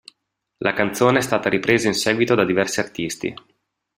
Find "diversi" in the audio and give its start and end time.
2.43-2.79